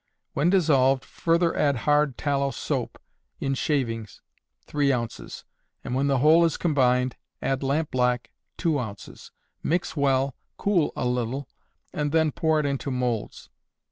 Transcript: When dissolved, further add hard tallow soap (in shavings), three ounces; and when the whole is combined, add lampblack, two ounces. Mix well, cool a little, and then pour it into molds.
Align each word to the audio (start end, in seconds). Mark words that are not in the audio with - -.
When 0.33 0.49
dissolved, 0.49 1.05
further 1.05 1.55
add 1.55 1.75
hard 1.85 2.17
tallow 2.17 2.49
soap 2.49 2.99
(in 3.39 3.53
shavings), 3.53 4.19
three 4.65 4.91
ounces; 4.91 5.45
and 5.83 5.93
when 5.93 6.07
the 6.07 6.17
whole 6.17 6.43
is 6.43 6.57
combined, 6.57 7.17
add 7.39 7.61
lampblack, 7.61 8.31
two 8.57 8.79
ounces. 8.79 9.31
Mix 9.61 9.95
well, 9.95 10.35
cool 10.57 10.91
a 10.95 11.05
little, 11.05 11.47
and 11.93 12.11
then 12.11 12.31
pour 12.31 12.59
it 12.59 12.65
into 12.65 12.89
molds. 12.89 13.51